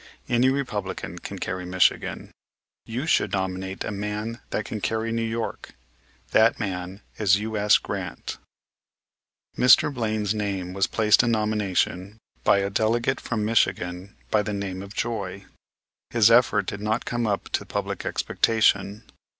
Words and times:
Any 0.27 0.49
Republican 0.49 1.19
can 1.19 1.37
carry 1.37 1.63
Michigan. 1.63 2.31
You 2.87 3.05
should 3.05 3.33
nominate 3.33 3.83
a 3.83 3.91
man 3.91 4.39
that 4.49 4.65
can 4.65 4.81
carry 4.81 5.11
New 5.11 5.21
York. 5.21 5.75
That 6.31 6.59
man 6.59 7.03
is 7.19 7.37
U.S. 7.37 7.77
Grant." 7.77 8.39
Mr. 9.55 9.93
Blaine's 9.93 10.33
name 10.33 10.73
was 10.73 10.87
placed 10.87 11.21
in 11.21 11.29
nomination 11.29 12.17
by 12.43 12.57
a 12.61 12.71
delegate 12.71 13.21
from 13.21 13.45
Michigan 13.45 14.15
by 14.31 14.41
the 14.41 14.53
name 14.55 14.81
of 14.81 14.95
Joy. 14.95 15.45
His 16.09 16.31
effort 16.31 16.65
did 16.65 16.81
not 16.81 17.05
come 17.05 17.27
up 17.27 17.49
to 17.49 17.63
public 17.63 18.03
expectation. 18.03 19.03